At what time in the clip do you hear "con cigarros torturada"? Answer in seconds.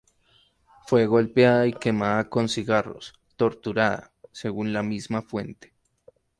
2.27-4.09